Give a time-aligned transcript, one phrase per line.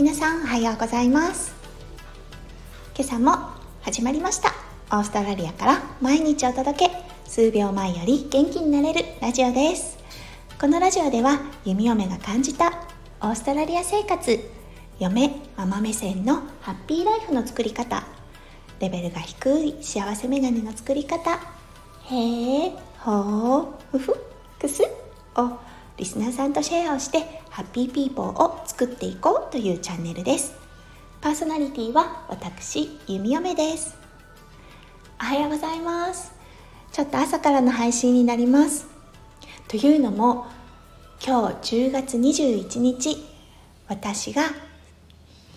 [0.00, 1.52] 皆さんおはようございます。
[2.96, 3.36] 今朝も
[3.82, 4.54] 始まりました。
[4.96, 6.90] オーストラリアから毎日お届け。
[7.26, 9.98] 数秒前より元気になれるラジオです。
[10.58, 12.68] このラジオでは弓嫁が感じた
[13.20, 14.40] オーストラリア生活
[14.98, 18.02] 嫁ママ目線のハッピーライフの作り方
[18.78, 21.32] レベルが低い幸せメガネの作り方
[22.08, 24.14] へえほーふふ
[24.58, 24.82] くす
[25.36, 25.58] を
[26.00, 30.54] リスナーさんとシェアをしてハッピーピーポーを作っていこうというチャンネルです。
[31.20, 33.98] パーソナリティは私弓嫁です。
[35.20, 36.32] おはようございます。
[36.90, 38.86] ちょっと朝からの配信になります。
[39.68, 40.46] というのも
[41.22, 43.22] 今日10月21日
[43.86, 44.44] 私が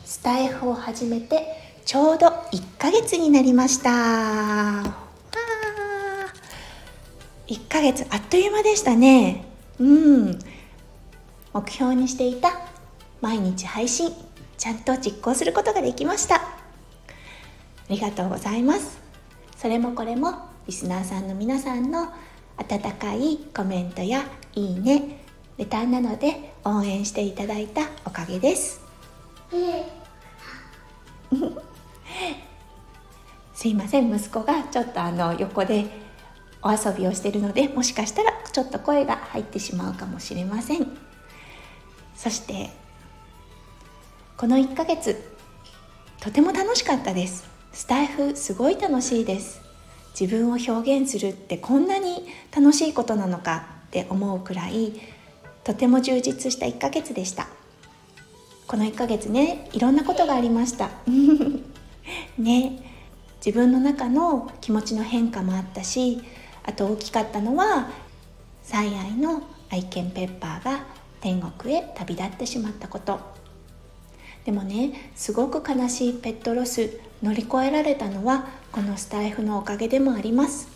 [0.04, 1.46] スタイフを始めて
[1.86, 3.90] ちょうど1ヶ月になりました。
[7.48, 9.52] 1ヶ月あっという間でしたね。
[9.80, 10.40] うん。
[11.54, 12.60] 目標にしていた
[13.21, 14.12] 毎日配信
[14.57, 16.35] ちゃんと実行することができました。
[16.35, 16.40] あ
[17.90, 18.99] りがとうございます。
[19.57, 20.34] それもこれも
[20.68, 22.12] リスナーさんの皆さんの
[22.57, 24.24] 温かいコメントや
[24.55, 25.21] いいね
[25.57, 28.82] レターなどで応援していただいたおかげです。
[33.54, 34.13] すいません。
[34.13, 36.02] 息子がちょっとあの横で
[36.64, 40.88] お遊びをしているのでもしかしたらちょっと声が入ってしまうかもしれません。
[42.16, 42.70] そして
[44.38, 45.22] この1ヶ月
[46.22, 47.46] とても楽しかったです。
[47.74, 49.62] スタイフすごい楽しいです。
[50.20, 54.94] 自分を表現するってこんなに楽しいことなのかって思うくらい
[55.64, 57.48] とても充実した1ヶ月でした。
[58.68, 60.90] この1ヶ月ねいろんなことがありました。
[62.38, 62.80] ね
[63.46, 66.24] 自分の中の気持ちの変化もあったし
[66.64, 67.90] あと大きかったのは
[68.64, 70.86] 最愛の愛犬ペッパーが
[71.22, 73.19] 天国へ旅立ってしまったこと。
[74.46, 80.68] でもねすごく悲しいペットロス乗り越えられたのはこのスタイフのおかげでもあります。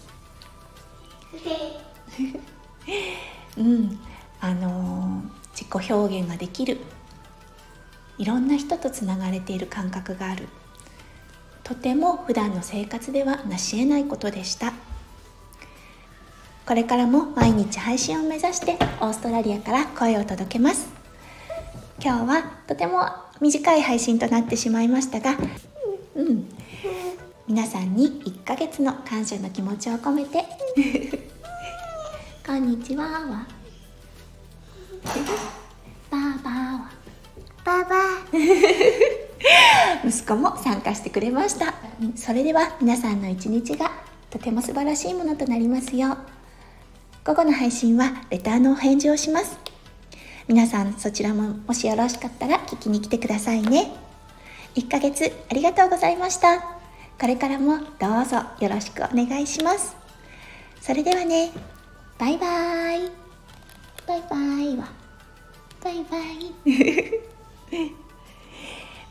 [3.57, 3.99] うん。
[4.39, 5.21] あのー、
[5.53, 6.77] 自己表現ができる。
[8.17, 10.47] いろんな人とつながれている感覚がある。
[11.67, 14.71] とても普段の生活では成し得ないことでした
[16.67, 20.89] これからも毎日配信を目指してオーストラリアから声を届けます。
[22.03, 23.07] 今日はとても
[23.39, 25.35] 短い配信となってしまいましたが
[26.15, 26.49] うん
[27.47, 30.43] 皆さんに1ヶ月の感謝の気持ちを込めて。
[32.45, 33.05] こんにちは。
[33.05, 33.47] は
[36.11, 36.89] バーバーは。
[37.63, 37.95] ババ
[40.05, 41.73] 息子も参加してくれました。
[42.17, 43.89] それでは皆さんの一日が
[44.29, 46.36] とても素晴らしいものとなりますよう。
[47.27, 49.59] 午後の配信はレターのお返事をします。
[50.47, 53.91] 皆さんそちらももしよろしかったら聞きに来てくださいね。
[54.75, 56.61] 1ヶ月ありがとうございました。
[57.19, 59.97] これからもどうぞよろしくお願いします。
[60.79, 61.51] それではね
[62.17, 63.11] バイバーイ。
[64.07, 64.87] バイバイは。
[65.83, 66.53] バイバイ。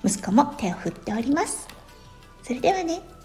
[0.03, 1.69] 息子も手を振っております。
[2.43, 3.16] それではね。